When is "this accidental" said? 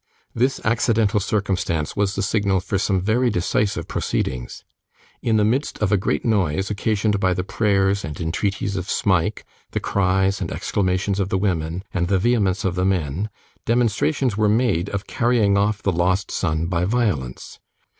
0.33-1.19